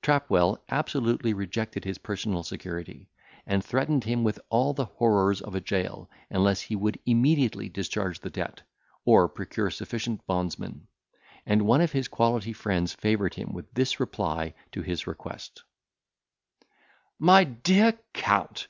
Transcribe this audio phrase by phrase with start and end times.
[0.00, 3.08] Trapwell absolutely rejected his personal security;
[3.44, 8.20] and threatened him with all the horrors of a jail, unless he would immediately discharge
[8.20, 8.62] the debt,
[9.04, 10.86] or procure sufficient bondsmen;
[11.44, 15.64] and one of his quality friends favoured him with this reply to his request:—
[17.18, 18.68] "MY DEAR COUNT!